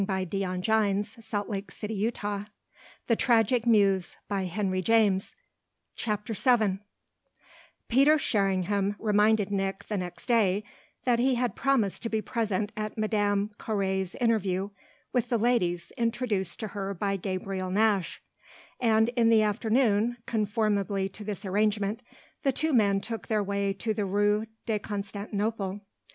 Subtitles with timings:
[0.03, 2.21] Good night," she said, turning away and leaving him to
[3.15, 4.01] go.
[4.33, 6.79] BOOK SECOND VII
[7.87, 10.63] Peter Sherringham reminded Nick the next day
[11.03, 14.71] that he had promised to be present at Madame Carré's interview
[15.13, 18.23] with the ladies introduced to her by Gabriel Nash;
[18.79, 22.01] and in the afternoon, conformably to this arrangement,
[22.41, 25.79] the two men took their way to the Rue de Constantinople.